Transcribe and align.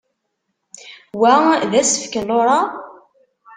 Wa 1.19 1.33
d 1.71 1.73
asefk 1.81 2.13
n 2.19 2.23
Laura? 2.29 2.59